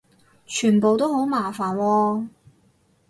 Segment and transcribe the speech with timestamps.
[0.47, 2.27] 全部都好麻煩喎